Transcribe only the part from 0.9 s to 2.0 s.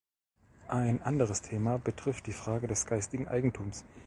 anderes Thema